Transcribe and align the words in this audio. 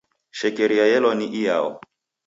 Shekeria 0.37 0.85
yelwa 0.91 1.13
ni 1.15 1.27
iyao? 1.39 1.71